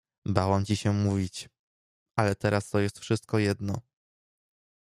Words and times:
—Bałam 0.25 0.65
ci 0.65 0.75
się 0.77 0.93
mówić, 0.93 1.49
ale 2.15 2.35
teraz 2.35 2.69
to 2.69 2.79
jest 2.79 2.99
wszystko 2.99 3.39
jedno. 3.39 3.81